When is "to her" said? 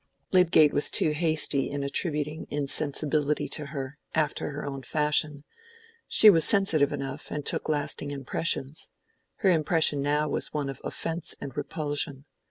3.49-3.99